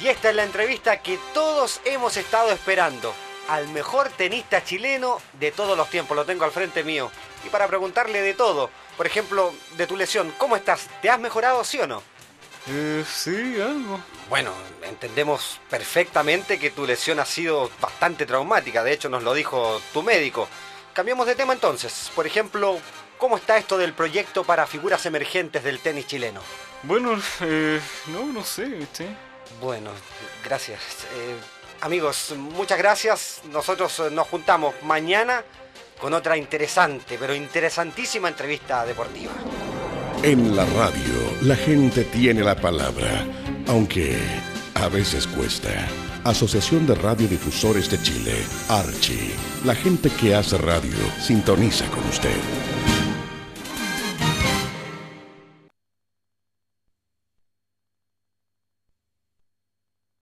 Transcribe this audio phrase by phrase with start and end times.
[0.00, 3.12] Y esta es la entrevista que todos hemos estado esperando
[3.48, 6.16] al mejor tenista chileno de todos los tiempos.
[6.16, 7.10] Lo tengo al frente mío.
[7.44, 10.88] Y para preguntarle de todo, por ejemplo, de tu lesión, ¿cómo estás?
[11.02, 12.02] ¿Te has mejorado, sí o no?
[12.68, 14.00] Eh, sí, algo.
[14.30, 14.52] Bueno,
[14.84, 20.02] entendemos perfectamente que tu lesión ha sido bastante traumática, de hecho nos lo dijo tu
[20.02, 20.48] médico.
[20.94, 22.10] Cambiamos de tema entonces.
[22.14, 22.78] Por ejemplo,
[23.18, 26.40] ¿cómo está esto del proyecto para figuras emergentes del tenis chileno?
[26.84, 29.06] Bueno, eh, no, no sé, ¿sí?
[29.60, 29.90] Bueno,
[30.44, 30.80] gracias.
[31.14, 31.36] Eh,
[31.80, 33.40] amigos, muchas gracias.
[33.50, 35.42] Nosotros eh, nos juntamos mañana
[36.00, 39.32] con otra interesante, pero interesantísima entrevista deportiva.
[40.22, 43.24] En la radio, la gente tiene la palabra,
[43.68, 44.18] aunque
[44.74, 45.70] a veces cuesta.
[46.24, 48.34] Asociación de Radiodifusores de Chile,
[48.68, 49.34] Archie.
[49.64, 52.36] La gente que hace radio sintoniza con usted.